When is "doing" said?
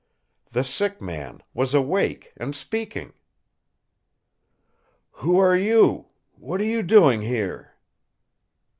6.81-7.21